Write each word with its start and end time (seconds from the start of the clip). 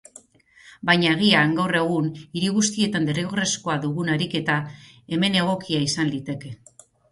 Baina 0.89 1.11
agian 1.15 1.53
gaur 1.59 1.77
egun 1.79 2.07
hiri 2.23 2.49
guztietan 2.55 3.05
derrigorrezkoa 3.11 3.77
dugun 3.85 4.11
ariketa 4.17 4.59
hemen 5.15 5.41
egokia 5.45 5.85
izan 5.93 6.13
liteke. 6.19 6.57